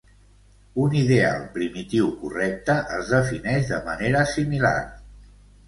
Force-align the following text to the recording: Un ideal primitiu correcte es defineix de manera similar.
Un 0.85 0.95
ideal 1.01 1.43
primitiu 1.57 2.09
correcte 2.23 2.79
es 2.97 3.13
defineix 3.19 3.71
de 3.75 3.81
manera 3.93 4.27
similar. 4.35 4.77